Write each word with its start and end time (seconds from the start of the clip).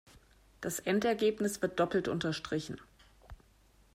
Das 0.61 0.79
Endergebnis 0.79 1.61
wird 1.61 1.79
doppelt 1.79 2.07
unterstrichen. 2.07 2.81